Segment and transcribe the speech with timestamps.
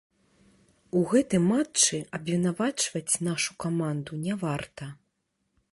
[0.99, 4.85] У гэтым матчы абвінавачваць нашу каманду не варта.